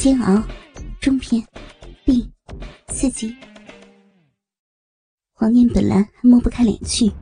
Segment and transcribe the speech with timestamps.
[0.00, 0.42] 煎熬
[0.98, 1.46] 中篇
[2.06, 2.26] 第
[2.88, 3.36] 四集。
[5.34, 7.12] 黄念本来还抹不开脸去，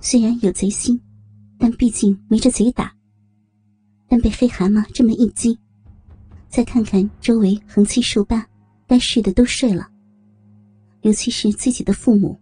[0.00, 1.00] 虽然有贼心，
[1.56, 2.92] 但毕竟没这贼打。
[4.08, 5.56] 但被黑蛤蟆这么一击，
[6.48, 8.44] 再看看周围横七竖八，
[8.88, 9.88] 该睡的都睡了。
[11.02, 12.36] 尤其是自己的父母，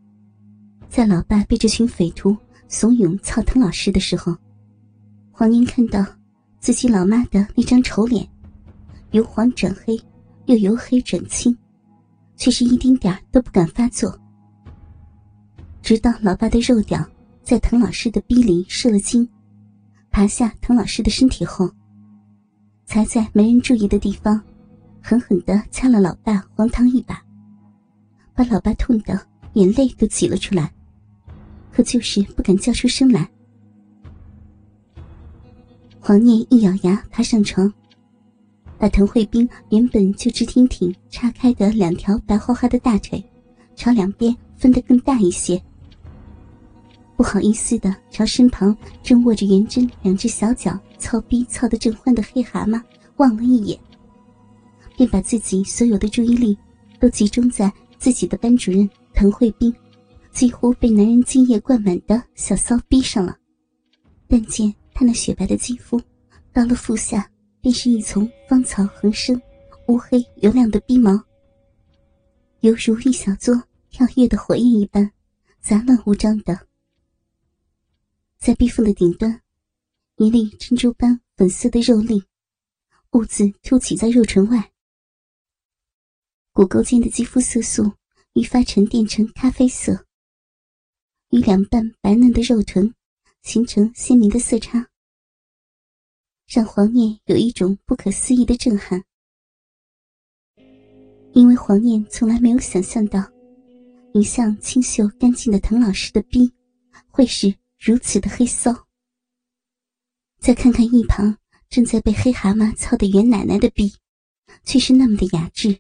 [0.89, 2.35] 在老爸被这群匪徒
[2.67, 4.35] 怂恿操滕老师的时候，
[5.31, 6.03] 黄念看到
[6.61, 8.27] 自己老妈的那张丑脸。
[9.15, 9.97] 由黄转黑，
[10.47, 11.57] 又由黑转青，
[12.35, 14.13] 却是一丁点都不敢发作。
[15.83, 17.01] 直到老爸的肉屌
[17.41, 19.29] 在滕老师的逼里射了精，
[20.11, 21.71] 爬下滕老师的身体后，
[22.87, 24.43] 才在没人注意的地方，
[25.01, 27.23] 狠狠地掐了老爸黄汤一把，
[28.35, 29.17] 把老爸痛得
[29.53, 30.75] 眼泪都挤了出来，
[31.71, 33.31] 可就是不敢叫出声来。
[36.01, 37.73] 黄念一咬牙爬上床。
[38.85, 43.25] 把滕慧冰原本就直挺挺叉开的两条白花花的大腿，
[43.75, 45.59] 朝两边分得更大一些。
[47.17, 52.79] 不好意思的朝身旁正握着元贞两只小脚操逼操得正欢的黑蛤蟆
[53.17, 53.81] 望了一眼，
[54.99, 56.55] 便把自己所有的注意力
[57.01, 59.75] 都集中在自己的班主任滕慧冰
[60.31, 63.35] 几乎被男人精液灌满的小骚逼上了。
[64.29, 65.99] 但见他那雪白的肌肤，
[66.53, 67.27] 到了腹下。
[67.65, 69.41] 便是一丛芳草横生、
[69.89, 71.13] 乌黑油亮的逼毛，
[72.61, 73.55] 犹如一小座
[73.89, 75.11] 跳跃的火焰一般，
[75.63, 76.69] 杂乱无章的。
[78.37, 79.41] 在逼缝的顶端，
[80.17, 82.23] 一粒珍珠般粉色的肉粒，
[83.13, 84.71] 兀自凸起在肉唇外。
[86.53, 87.95] 骨沟间的肌肤色素
[88.35, 90.05] 愈发沉淀成咖啡色，
[91.31, 92.95] 与两瓣白嫩的肉臀
[93.41, 94.87] 形成鲜明的色差。
[96.47, 99.03] 让黄念有一种不可思议的震撼，
[101.33, 103.25] 因为黄念从来没有想象到，
[104.13, 106.53] 一向清秀干净的滕老师的逼
[107.09, 108.73] 会是如此的黑骚。
[110.39, 111.37] 再看看一旁
[111.71, 113.93] 正在被黑蛤蟆操的袁奶奶的逼，
[114.65, 115.77] 却是那么的雅致，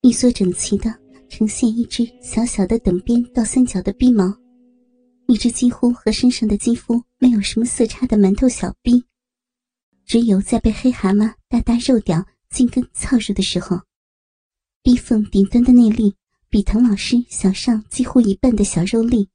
[0.00, 0.94] 一缩整齐的
[1.28, 4.32] 呈现一只小小的等边倒三角的逼毛，
[5.30, 9.04] 一只几乎和身上的肌肤没有什么色差的馒头小逼。
[10.06, 13.82] 只有在被黑蛤蟆大大肉屌进根操入的时候，
[14.82, 16.16] 逼缝顶端的那粒
[16.48, 19.28] 比滕老师小上几乎一半的小肉粒，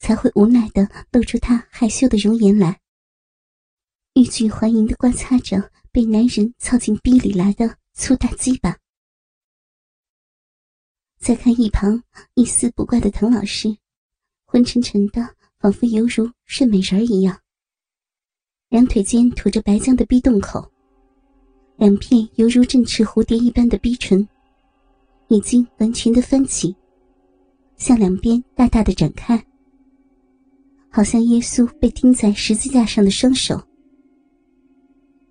[0.00, 2.80] 才会无奈的露出他害羞的容颜来，
[4.14, 8.78] 欲拒还迎的刮擦着被男人操进逼里来的粗大鸡巴。
[11.20, 12.02] 再看一旁
[12.34, 13.78] 一丝不挂的滕老师，
[14.54, 15.20] 昏沉沉的，
[15.58, 17.36] 仿佛犹如睡美人一样。
[18.68, 20.70] 两腿间吐着白浆的逼洞口，
[21.76, 24.28] 两片犹如振翅蝴蝶一般的逼唇，
[25.26, 26.72] 已经完全的翻起，
[27.76, 29.44] 向两边大大的展开，
[30.88, 33.60] 好像耶稣被钉在十字架上的双手。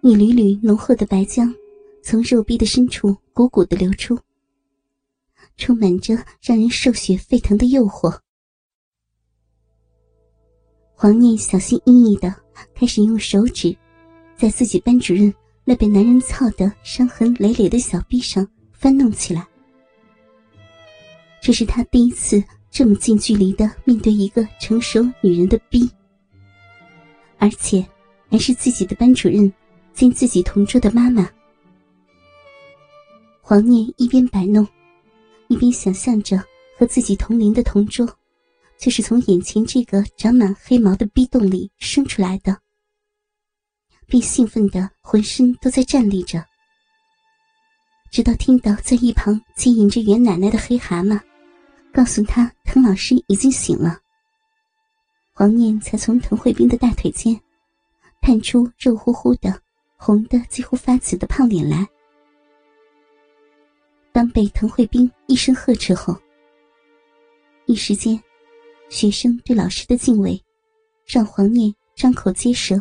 [0.02, 1.50] 一缕缕浓厚的白浆，
[2.04, 4.20] 从肉壁的深处汩汩的流出，
[5.56, 8.20] 充满着让人兽血沸腾的诱惑。
[11.04, 12.34] 黄念小心翼翼的。
[12.74, 13.76] 开始用手指，
[14.38, 15.34] 在自己班主任
[15.66, 19.46] 那被男人操得伤痕累累的小臂上翻弄起来。
[21.42, 25.92] 这是他第一次这么近距离的面对一个成熟女人的逼，
[27.38, 27.86] 而且
[28.30, 29.52] 还是自己的班主任
[29.94, 31.30] 兼自己同桌的妈妈。
[33.42, 34.66] 黄念一边摆弄，
[35.50, 36.42] 一边想象着
[36.78, 38.08] 和自己同龄的同桌。
[38.78, 42.58] 就是从眼前这个长满黑毛的逼洞里生出来的，
[44.08, 46.44] 并兴奋的浑身都在站立着。
[48.12, 51.20] 直到听到在一旁经营着袁奶奶的黑蛤蟆，
[51.94, 54.00] 告诉他滕老师已经醒了，
[55.34, 57.40] 黄念才从滕慧冰的大腿间
[58.22, 59.60] 探出肉乎乎的、
[59.98, 61.88] 红的几乎发紫的胖脸来。
[64.12, 66.16] 当被滕慧冰一声呵斥后，
[67.66, 68.22] 一时间。
[68.94, 70.40] 学生对老师的敬畏，
[71.04, 72.80] 让黄念张口结舌，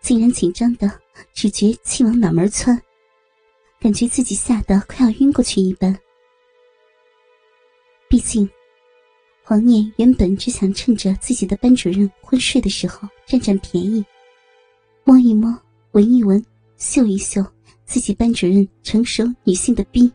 [0.00, 0.88] 竟然紧张的
[1.34, 2.80] 只觉气往脑门窜，
[3.80, 5.98] 感觉自己吓得快要晕过去一般。
[8.08, 8.48] 毕竟，
[9.42, 14.04] 黄念原本只想趁着自己的班主任昏睡的时候占占便宜，
[15.02, 15.52] 摸一摸、
[15.94, 16.40] 闻一闻、
[16.76, 17.44] 嗅一嗅
[17.84, 20.08] 自己班主任成熟女性的逼。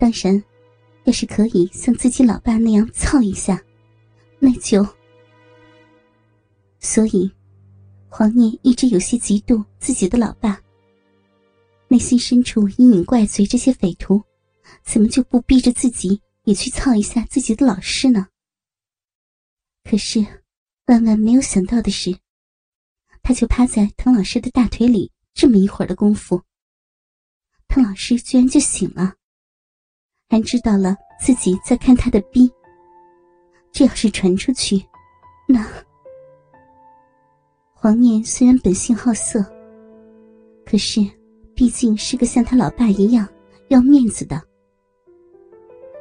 [0.00, 0.42] 当然。
[1.08, 3.58] 要是可以像自己老爸那样操一下，
[4.38, 4.86] 那就……
[6.80, 7.32] 所以，
[8.10, 10.60] 黄念一直有些嫉妒自己的老爸
[11.88, 14.22] 内心深处隐隐怪罪：这些匪徒
[14.84, 18.28] 怎么就不逼着自己也去操一下自己的老师呢？
[19.84, 20.20] 可是，
[20.88, 22.14] 万万没有想到的是，
[23.22, 26.42] 他就趴在滕老师的大腿里这么一会儿的功夫，
[27.66, 29.14] 滕老师居然就醒了，
[30.28, 32.50] 还知道了自己在看他的逼。
[33.72, 34.82] 这要是传出去，
[35.46, 35.66] 那……
[37.74, 39.44] 黄念虽然本性好色，
[40.66, 41.00] 可是
[41.54, 43.26] 毕竟是个像他老爸一样
[43.68, 44.42] 要面子的。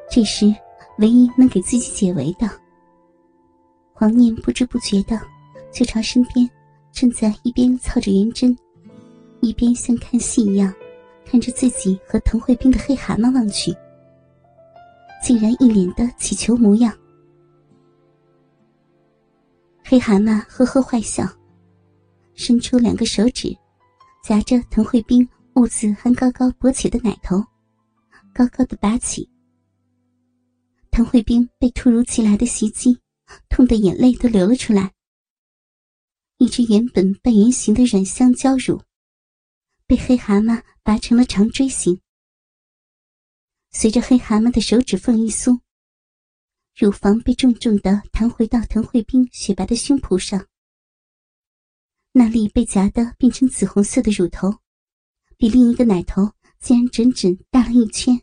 [0.10, 0.54] 这时，
[0.98, 2.50] 唯一能给自己解围的，
[3.94, 5.22] 黄念不知不觉的
[5.72, 6.50] 就朝身边
[6.92, 8.58] 正在一边操着圆针，
[9.42, 10.74] 一边像看戏一样
[11.26, 13.72] 看着自己和滕慧冰的黑蛤蟆望去，
[15.22, 16.96] 竟然一脸的乞求模样。
[19.84, 21.26] 黑蛤蟆呵呵坏笑。
[22.36, 23.58] 伸出两个手指，
[24.24, 27.44] 夹着滕慧冰兀自还高高勃起的奶头，
[28.32, 29.28] 高高的拔起。
[30.92, 33.00] 滕慧冰被突如其来的袭击，
[33.50, 34.94] 痛得眼泪都流了出来。
[36.38, 38.80] 一只原本半圆形的软香蕉乳，
[39.88, 42.00] 被黑蛤蟆拔成了长锥形。
[43.80, 45.62] 随着黑蛤蟆的手指缝一松，
[46.76, 50.48] 乳房被重重的弹回到滕慧冰雪白的胸脯上。
[52.12, 54.52] 那粒被夹得变成紫红色的乳头，
[55.38, 58.20] 比另一个奶头竟然整整大了一圈。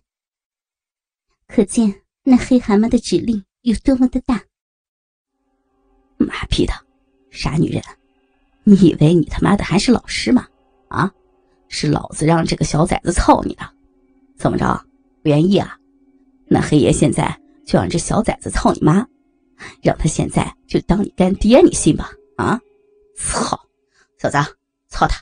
[1.46, 4.42] 可见那黑蛤蟆的指力有多么的大。
[6.16, 6.72] 妈逼的，
[7.30, 7.80] 傻女人！
[8.64, 10.48] 你以为你他妈的还是老师吗？
[10.88, 11.14] 啊，
[11.68, 13.62] 是老子让这个小崽子操你的，
[14.36, 14.84] 怎么着？
[15.24, 15.74] 不愿意啊？
[16.46, 17.34] 那黑爷现在
[17.66, 19.06] 就让这小崽子操你妈，
[19.82, 22.10] 让他现在就当你干爹，你信吧？
[22.36, 22.60] 啊，
[23.16, 23.58] 操！
[24.18, 24.36] 小子，
[24.90, 25.16] 操他！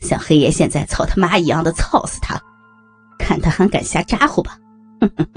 [0.00, 2.36] 像黑爷现在操他妈一样的操死他，
[3.20, 4.58] 看他还敢瞎咋呼吧！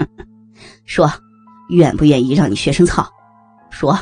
[0.84, 1.08] 说，
[1.68, 3.08] 愿不愿意让你学生操？
[3.70, 3.96] 说，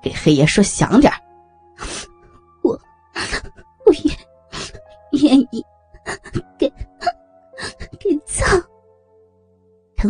[0.00, 1.18] 给黑爷说响点我，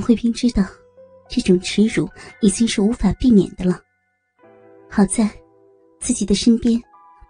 [0.04, 0.62] 慧萍知道，
[1.28, 2.08] 这种耻辱
[2.42, 3.80] 已经是无法避免的了。
[4.90, 5.28] 好在，
[5.98, 6.80] 自己的身边。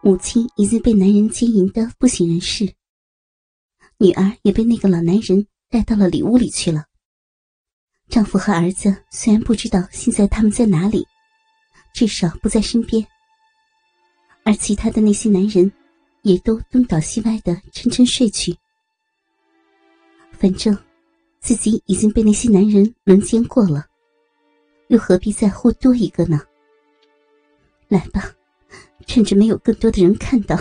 [0.02, 2.74] 母亲已经被男人奸淫的不省人事，
[3.96, 6.84] 女儿也被那个老男人带到了里屋里去了。
[8.10, 11.06] 丈夫和儿子虽然不知道现在他们在哪里，
[11.94, 13.02] 至少不在身边，
[14.44, 15.72] 而其他的那些男人
[16.20, 18.54] 也都东倒西歪的沉沉睡去。
[20.32, 20.76] 反正
[21.44, 23.84] 自己已经被那些男人轮奸过了，
[24.88, 26.40] 又何必在乎多一个呢？
[27.86, 28.34] 来吧。
[29.06, 30.56] 趁着没有更多的人看到，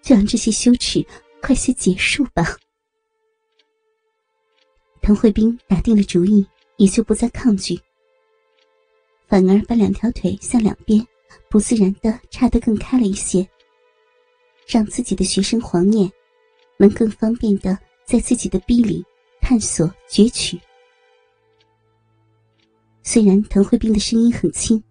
[0.00, 1.06] 就让这些羞耻
[1.42, 2.56] 快些结束吧。
[5.02, 6.46] 滕慧冰打定了主意，
[6.78, 7.78] 也就不再抗拒，
[9.28, 11.06] 反而把两条腿向两边
[11.50, 13.46] 不自然的叉得更开了一些，
[14.66, 16.10] 让自己的学生黄念
[16.78, 19.04] 能更方便的在自己的逼里
[19.40, 20.60] 探索攫取。
[23.02, 24.82] 虽然滕慧冰的声音很轻，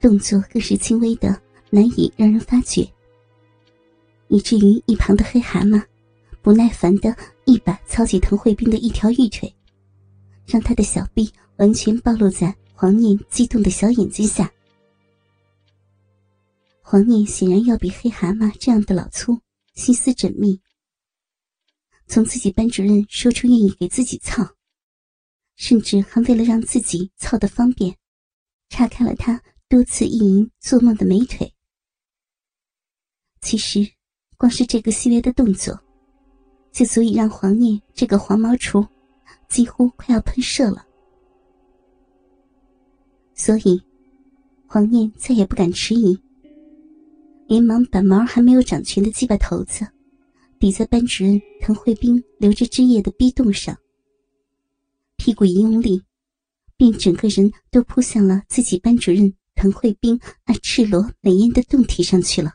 [0.00, 1.40] 动作更是轻微的。
[1.68, 2.88] 难以让人发觉，
[4.28, 5.82] 以至于一旁的黑蛤蟆
[6.40, 9.52] 不耐烦的一把操起滕慧冰的一条玉腿，
[10.46, 14.50] 让他的小臂完全暴露在黄念激动的小眼睛下。
[16.80, 19.36] 黄念显然要比黑蛤蟆这样的老粗
[19.74, 20.58] 心思缜密，
[22.06, 24.46] 从自己班主任说出愿意给自己操，
[25.56, 27.96] 甚至还为了让自己操得方便，
[28.68, 31.52] 岔开了他多次意淫做梦的美腿。
[33.40, 33.86] 其实，
[34.36, 35.78] 光是这个细微的动作，
[36.72, 38.86] 就足以让黄念这个黄毛厨
[39.48, 40.86] 几乎快要喷射了。
[43.34, 43.82] 所以，
[44.66, 46.18] 黄念再也不敢迟疑，
[47.46, 49.86] 连忙把毛还没有长全的鸡巴头子
[50.58, 53.76] 抵在班主任滕慧冰留着枝叶的逼洞上，
[55.16, 56.02] 屁股一用力，
[56.76, 62.54] 便整个人都扑向了自己班主任滕慧冰那赤裸美艳的洞体上去了。